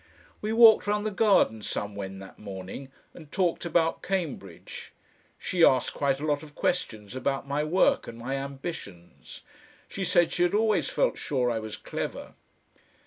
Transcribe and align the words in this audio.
We 0.41 0.51
walked 0.51 0.87
round 0.87 1.05
the 1.05 1.11
garden 1.11 1.61
somewhen 1.61 2.17
that 2.17 2.39
morning, 2.39 2.91
and 3.13 3.31
talked 3.31 3.65
about 3.65 4.01
Cambridge. 4.01 4.93
She 5.37 5.63
asked 5.63 5.93
quite 5.93 6.19
a 6.19 6.25
lot 6.25 6.41
of 6.41 6.55
questions 6.55 7.15
about 7.15 7.47
my 7.47 7.63
work 7.63 8.07
and 8.07 8.17
my 8.17 8.33
ambitions. 8.35 9.41
She 9.87 10.03
said 10.03 10.31
she 10.31 10.41
had 10.41 10.55
always 10.55 10.89
felt 10.89 11.19
sure 11.19 11.51
I 11.51 11.59
was 11.59 11.77
clever. 11.77 12.33